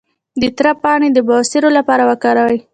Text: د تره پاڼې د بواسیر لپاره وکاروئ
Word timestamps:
د 0.41 0.43
تره 0.57 0.73
پاڼې 0.83 1.07
د 1.13 1.17
بواسیر 1.27 1.63
لپاره 1.77 2.03
وکاروئ 2.09 2.57